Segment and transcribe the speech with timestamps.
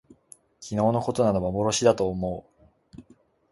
[0.07, 0.19] 昨
[0.59, 2.67] 日きのうのことなど幻まぼろしだと思おもおう